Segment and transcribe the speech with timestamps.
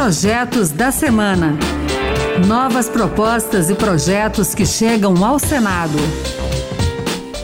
[0.00, 1.58] Projetos da Semana.
[2.46, 5.98] Novas propostas e projetos que chegam ao Senado.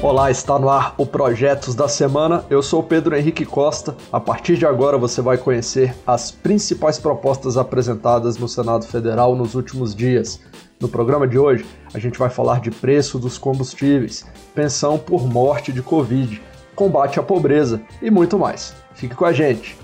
[0.00, 2.44] Olá, está no ar o Projetos da Semana.
[2.48, 3.96] Eu sou Pedro Henrique Costa.
[4.12, 9.56] A partir de agora você vai conhecer as principais propostas apresentadas no Senado Federal nos
[9.56, 10.40] últimos dias.
[10.80, 14.24] No programa de hoje, a gente vai falar de preço dos combustíveis,
[14.54, 16.40] pensão por morte de Covid,
[16.76, 18.76] combate à pobreza e muito mais.
[18.94, 19.76] Fique com a gente.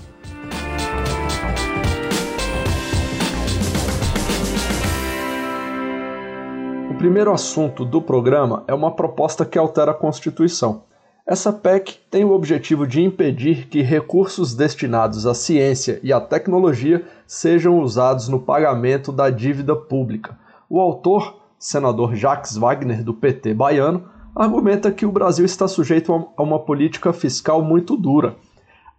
[7.00, 10.82] Primeiro assunto do programa é uma proposta que altera a Constituição.
[11.26, 17.02] Essa PEC tem o objetivo de impedir que recursos destinados à ciência e à tecnologia
[17.26, 20.38] sejam usados no pagamento da dívida pública.
[20.68, 24.04] O autor, senador Jacques Wagner, do PT baiano,
[24.36, 28.36] argumenta que o Brasil está sujeito a uma política fiscal muito dura.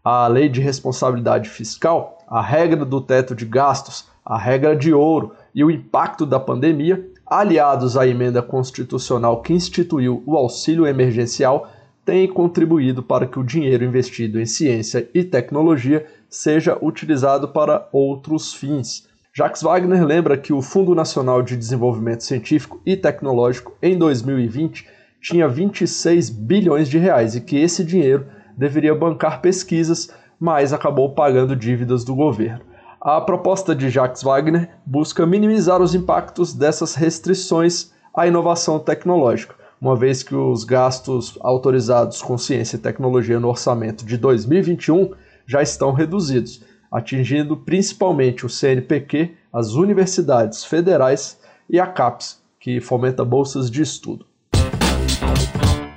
[0.03, 5.33] A lei de responsabilidade fiscal, a regra do teto de gastos, a regra de ouro
[5.53, 11.71] e o impacto da pandemia, aliados à emenda constitucional que instituiu o auxílio emergencial,
[12.03, 18.53] têm contribuído para que o dinheiro investido em ciência e tecnologia seja utilizado para outros
[18.53, 19.07] fins.
[19.33, 24.85] Jacques Wagner lembra que o Fundo Nacional de Desenvolvimento Científico e Tecnológico, em 2020,
[25.21, 28.25] tinha 26 bilhões de reais e que esse dinheiro
[28.57, 32.70] deveria bancar pesquisas, mas acabou pagando dívidas do governo.
[33.03, 39.95] A proposta de Jacques Wagner busca minimizar os impactos dessas restrições à inovação tecnológica, uma
[39.95, 45.15] vez que os gastos autorizados com ciência e tecnologia no orçamento de 2021
[45.47, 53.25] já estão reduzidos, atingindo principalmente o CNPq, as universidades federais e a CAPES, que fomenta
[53.25, 54.27] bolsas de estudo.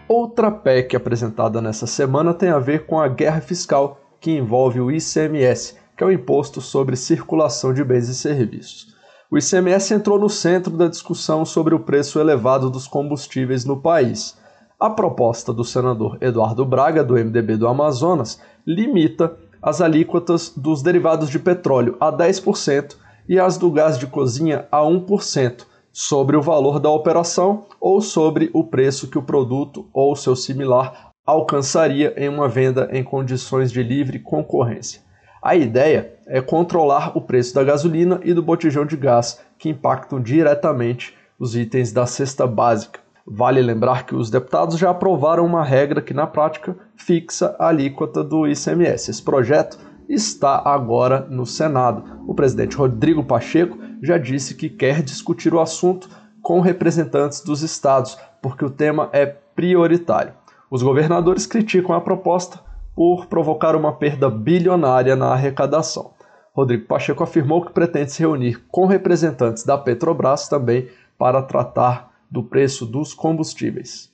[0.09, 4.91] Outra PEC apresentada nessa semana tem a ver com a guerra fiscal que envolve o
[4.91, 8.95] ICMS, que é o Imposto sobre Circulação de Bens e Serviços.
[9.31, 14.37] O ICMS entrou no centro da discussão sobre o preço elevado dos combustíveis no país.
[14.79, 21.31] A proposta do senador Eduardo Braga, do MDB do Amazonas, limita as alíquotas dos derivados
[21.31, 22.97] de petróleo a 10%
[23.29, 28.51] e as do gás de cozinha a 1%, sobre o valor da operação ou sobre
[28.53, 33.83] o preço que o produto ou seu similar alcançaria em uma venda em condições de
[33.83, 35.04] livre concorrência.
[35.45, 40.19] A ideia é controlar o preço da gasolina e do botijão de gás, que impactam
[40.19, 43.01] diretamente os itens da cesta básica.
[43.27, 48.25] Vale lembrar que os deputados já aprovaram uma regra que, na prática, fixa a alíquota
[48.25, 49.11] do ICMS.
[49.11, 49.79] Esse projeto
[50.09, 52.23] está agora no Senado.
[52.27, 56.09] O presidente Rodrigo Pacheco já disse que quer discutir o assunto
[56.41, 60.33] com representantes dos estados, porque o tema é prioritário.
[60.71, 62.61] Os governadores criticam a proposta
[62.95, 66.13] por provocar uma perda bilionária na arrecadação.
[66.53, 70.89] Rodrigo Pacheco afirmou que pretende se reunir com representantes da Petrobras também
[71.19, 74.11] para tratar do preço dos combustíveis.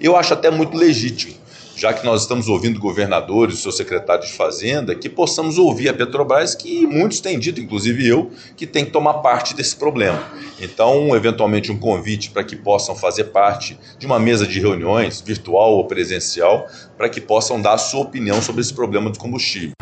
[0.00, 1.47] Eu acho até muito legítimo
[1.78, 5.94] já que nós estamos ouvindo governadores, o seu secretário de Fazenda, que possamos ouvir a
[5.94, 10.20] Petrobras, que muitos têm dito, inclusive eu, que tem que tomar parte desse problema.
[10.60, 15.74] Então, eventualmente, um convite para que possam fazer parte de uma mesa de reuniões, virtual
[15.74, 16.66] ou presencial,
[16.96, 19.74] para que possam dar a sua opinião sobre esse problema do combustível.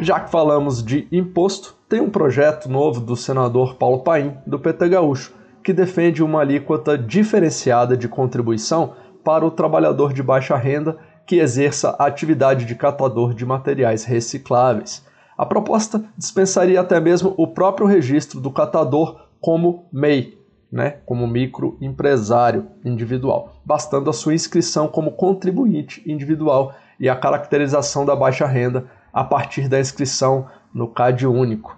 [0.00, 4.88] Já que falamos de imposto, tem um projeto novo do senador Paulo Paim, do PT
[4.88, 11.36] Gaúcho, que defende uma alíquota diferenciada de contribuição para o trabalhador de baixa renda que
[11.36, 15.04] exerça a atividade de catador de materiais recicláveis.
[15.36, 20.38] A proposta dispensaria até mesmo o próprio registro do catador como MEI,
[20.70, 28.14] né, como microempresário individual, bastando a sua inscrição como contribuinte individual e a caracterização da
[28.14, 31.76] baixa renda a partir da inscrição no CAD único.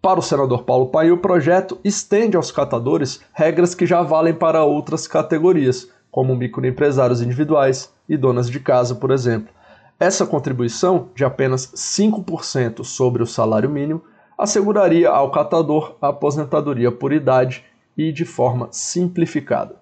[0.00, 4.64] Para o senador Paulo Paim, o projeto estende aos catadores regras que já valem para
[4.64, 9.48] outras categorias, como microempresários individuais e donas de casa, por exemplo.
[9.98, 14.02] Essa contribuição, de apenas 5% sobre o salário mínimo,
[14.36, 17.64] asseguraria ao catador a aposentadoria por idade
[17.96, 19.76] e de forma simplificada.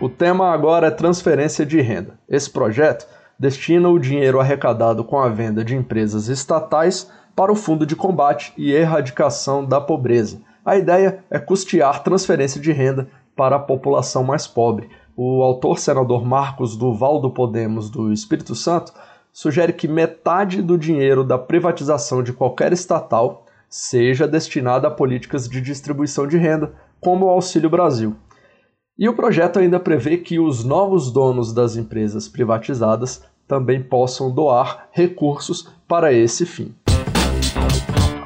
[0.00, 2.18] O tema agora é transferência de renda.
[2.28, 3.06] Esse projeto
[3.38, 8.52] destina o dinheiro arrecadado com a venda de empresas estatais para o Fundo de Combate
[8.56, 10.40] e Erradicação da Pobreza.
[10.64, 13.08] A ideia é custear transferência de renda
[13.38, 14.90] para a população mais pobre.
[15.16, 18.92] O autor senador Marcos Duval do Podemos do Espírito Santo
[19.32, 25.60] sugere que metade do dinheiro da privatização de qualquer estatal seja destinada a políticas de
[25.60, 28.16] distribuição de renda, como o Auxílio Brasil.
[28.98, 34.88] E o projeto ainda prevê que os novos donos das empresas privatizadas também possam doar
[34.90, 36.74] recursos para esse fim.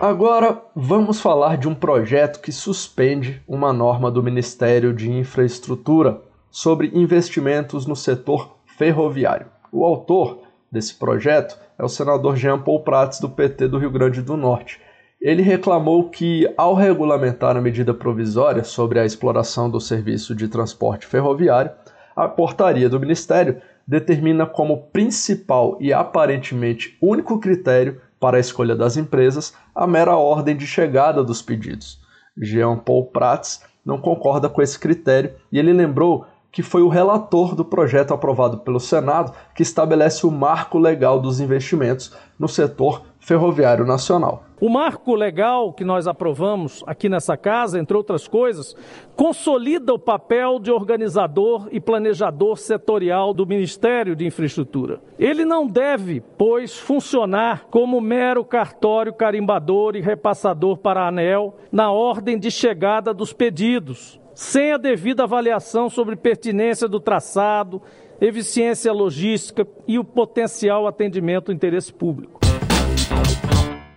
[0.01, 6.21] Agora vamos falar de um projeto que suspende uma norma do Ministério de Infraestrutura
[6.51, 9.47] sobre investimentos no setor ferroviário.
[9.71, 14.21] O autor desse projeto é o senador Jean Paul Prats, do PT do Rio Grande
[14.23, 14.81] do Norte.
[15.21, 21.07] Ele reclamou que, ao regulamentar a medida provisória sobre a exploração do serviço de transporte
[21.07, 21.71] ferroviário,
[22.17, 28.97] a portaria do Ministério determina como principal e aparentemente único critério para a escolha das
[28.97, 32.01] empresas a mera ordem de chegada dos pedidos.
[32.41, 37.55] Jean Paul Prats não concorda com esse critério e ele lembrou que foi o relator
[37.55, 43.87] do projeto aprovado pelo Senado que estabelece o marco legal dos investimentos no setor ferroviário
[43.87, 44.45] nacional.
[44.61, 48.77] O marco legal que nós aprovamos aqui nessa casa, entre outras coisas,
[49.17, 55.01] consolida o papel de organizador e planejador setorial do Ministério de Infraestrutura.
[55.19, 61.91] Ele não deve, pois, funcionar como mero cartório carimbador e repassador para a ANEL na
[61.91, 67.83] ordem de chegada dos pedidos, sem a devida avaliação sobre pertinência do traçado,
[68.21, 72.41] eficiência logística e o potencial atendimento ao interesse público.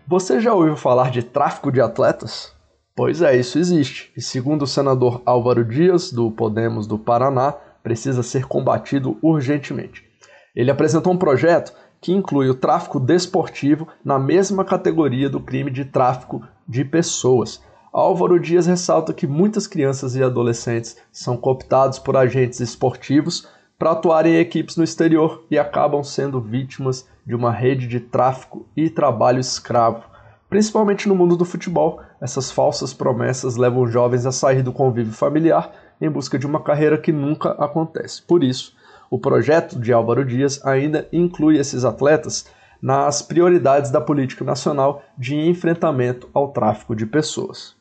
[0.07, 2.53] Você já ouviu falar de tráfico de atletas?
[2.95, 4.11] Pois é, isso existe.
[4.15, 7.53] E segundo o senador Álvaro Dias, do Podemos do Paraná,
[7.83, 10.03] precisa ser combatido urgentemente.
[10.55, 15.85] Ele apresentou um projeto que inclui o tráfico desportivo na mesma categoria do crime de
[15.85, 17.61] tráfico de pessoas.
[17.97, 23.47] Álvaro Dias ressalta que muitas crianças e adolescentes são cooptados por agentes esportivos
[23.79, 28.67] para atuar em equipes no exterior e acabam sendo vítimas de uma rede de tráfico
[28.75, 30.03] e trabalho escravo.
[30.49, 35.71] Principalmente no mundo do futebol, essas falsas promessas levam jovens a sair do convívio familiar
[36.01, 38.21] em busca de uma carreira que nunca acontece.
[38.23, 38.75] Por isso,
[39.09, 42.45] o projeto de Álvaro Dias ainda inclui esses atletas
[42.81, 47.74] nas prioridades da política nacional de enfrentamento ao tráfico de pessoas.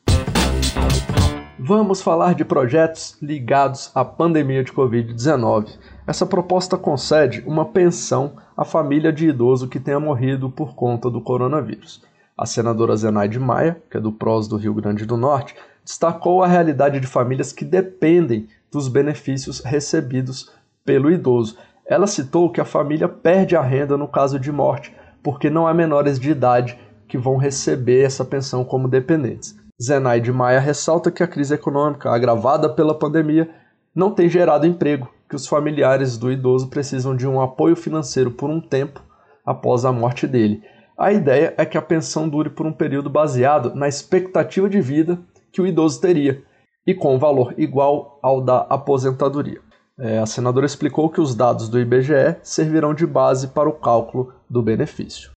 [1.67, 5.79] Vamos falar de projetos ligados à pandemia de Covid-19.
[6.05, 11.19] Essa proposta concede uma pensão à família de idoso que tenha morrido por conta do
[11.19, 12.03] coronavírus.
[12.37, 16.47] A senadora Zenaide Maia, que é do PROS do Rio Grande do Norte, destacou a
[16.47, 20.51] realidade de famílias que dependem dos benefícios recebidos
[20.85, 21.57] pelo idoso.
[21.83, 25.73] Ela citou que a família perde a renda no caso de morte, porque não há
[25.73, 29.57] menores de idade que vão receber essa pensão como dependentes.
[29.81, 33.49] Zenaide Maia ressalta que a crise econômica, agravada pela pandemia,
[33.93, 38.49] não tem gerado emprego, que os familiares do idoso precisam de um apoio financeiro por
[38.49, 39.01] um tempo
[39.45, 40.63] após a morte dele.
[40.97, 45.19] A ideia é que a pensão dure por um período baseado na expectativa de vida
[45.51, 46.41] que o idoso teria
[46.87, 49.59] e com um valor igual ao da aposentadoria.
[49.99, 54.33] É, a senadora explicou que os dados do IBGE servirão de base para o cálculo
[54.49, 55.31] do benefício.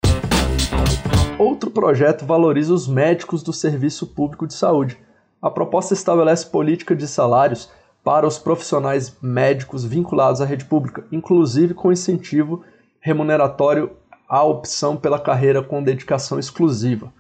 [1.39, 4.99] Outro projeto valoriza os médicos do Serviço Público de Saúde.
[5.41, 7.71] A proposta estabelece política de salários
[8.03, 12.65] para os profissionais médicos vinculados à rede pública, inclusive com incentivo
[12.99, 13.93] remuneratório
[14.29, 17.13] à opção pela carreira com dedicação exclusiva.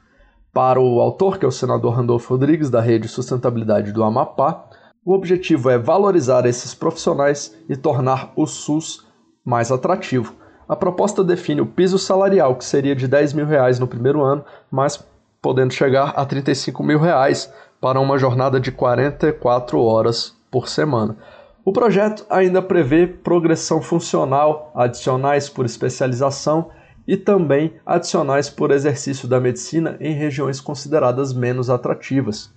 [0.52, 4.64] Para o autor, que é o senador Randolfo Rodrigues, da Rede Sustentabilidade do Amapá,
[5.04, 9.06] o objetivo é valorizar esses profissionais e tornar o SUS
[9.44, 10.34] mais atrativo.
[10.68, 14.44] A proposta define o piso salarial, que seria de 10 mil reais no primeiro ano,
[14.70, 15.02] mas
[15.40, 17.50] podendo chegar a 35 mil reais
[17.80, 21.16] para uma jornada de 44 horas por semana.
[21.64, 26.70] O projeto ainda prevê progressão funcional, adicionais por especialização
[27.06, 32.52] e também adicionais por exercício da medicina em regiões consideradas menos atrativas.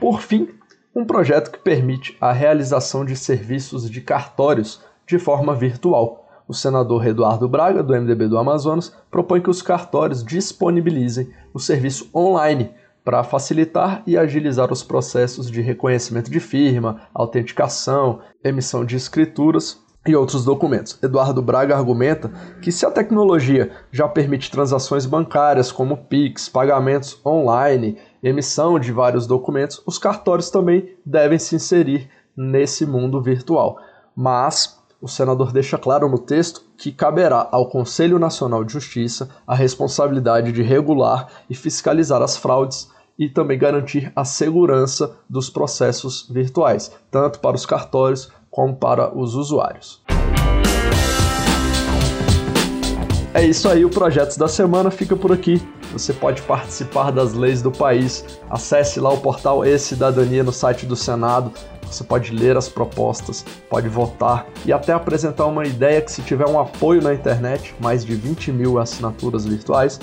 [0.00, 0.48] Por fim,
[0.92, 7.06] um projeto que permite a realização de serviços de cartórios de forma virtual o senador
[7.06, 12.70] Eduardo Braga, do MDB do Amazonas, propõe que os cartórios disponibilizem o serviço online
[13.04, 20.14] para facilitar e agilizar os processos de reconhecimento de firma, autenticação, emissão de escrituras e
[20.14, 20.98] outros documentos.
[21.02, 22.30] Eduardo Braga argumenta
[22.62, 29.26] que se a tecnologia já permite transações bancárias como Pix, pagamentos online, emissão de vários
[29.26, 33.78] documentos, os cartórios também devem se inserir nesse mundo virtual.
[34.16, 39.54] Mas o senador deixa claro no texto que caberá ao Conselho Nacional de Justiça a
[39.54, 46.90] responsabilidade de regular e fiscalizar as fraudes e também garantir a segurança dos processos virtuais,
[47.08, 50.02] tanto para os cartórios como para os usuários.
[53.36, 55.60] É isso aí, o Projetos da Semana fica por aqui.
[55.92, 58.24] você pode participar das leis do país.
[58.48, 61.52] Acesse lá o portal E-Cidadania no site do Senado.
[61.82, 66.48] Você pode ler as propostas, pode votar e até apresentar uma ideia que, se tiver
[66.48, 70.00] um apoio na internet, mais de 20 mil assinaturas virtuais,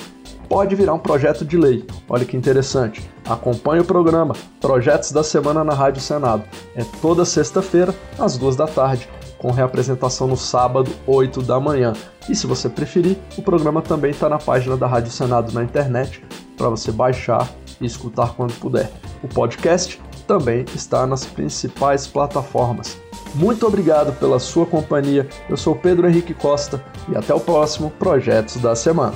[0.48, 1.88] pode virar um projeto de lei.
[2.08, 3.02] Olha que interessante.
[3.26, 6.44] Acompanhe o programa Projetos da Semana na Rádio Senado.
[6.76, 9.10] É toda sexta-feira, às duas da tarde,
[9.44, 11.92] com reapresentação no sábado, 8 da manhã.
[12.30, 16.24] E se você preferir, o programa também está na página da Rádio Senado na internet
[16.56, 17.50] para você baixar
[17.82, 18.90] e escutar quando puder.
[19.22, 22.98] O podcast também está nas principais plataformas.
[23.36, 25.28] Muito obrigado pela sua companhia.
[25.50, 29.16] Eu sou Pedro Henrique Costa e até o próximo Projetos da Semana.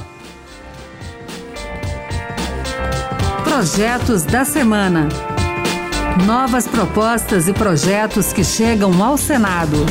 [3.46, 5.08] Projetos da Semana.
[6.26, 9.86] Novas propostas e projetos que chegam ao Senado.